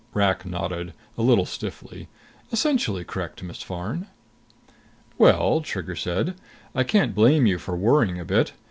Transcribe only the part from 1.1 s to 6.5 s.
a little stiffly. "Essentially correct, Miss Farn." "Well," Trigger said,